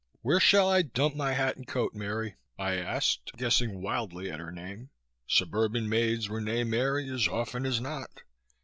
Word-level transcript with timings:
"Where 0.23 0.39
shall 0.39 0.67
I 0.67 0.81
dump 0.81 1.15
my 1.15 1.33
hat 1.33 1.57
and 1.57 1.67
coat, 1.67 1.93
Mary?" 1.93 2.33
I 2.57 2.73
asked 2.73 3.33
guessing 3.37 3.83
wildly 3.83 4.31
at 4.31 4.39
her 4.39 4.51
name. 4.51 4.89
Suburban 5.27 5.87
maids 5.87 6.27
were 6.27 6.41
named 6.41 6.71
Mary 6.71 7.07
as 7.11 7.27
often 7.27 7.67
as 7.67 7.79
not. 7.79 8.23